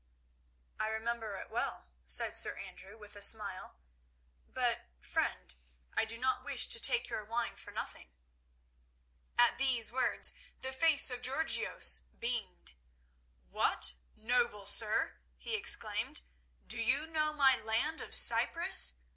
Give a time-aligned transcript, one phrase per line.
[0.79, 3.75] "I remember it well," said Sir Andrew, with a smile;
[4.47, 5.53] "but, friend,
[5.95, 8.09] I do not wish to take your wine for nothing."
[9.37, 12.73] At these words the face of Georgios beamed.
[13.51, 16.21] "What, noble sir," he exclaimed,
[16.65, 18.95] "do you know my land of Cyprus?